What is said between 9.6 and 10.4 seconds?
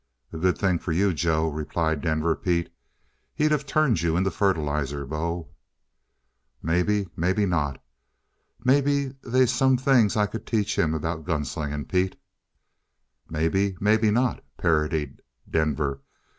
things I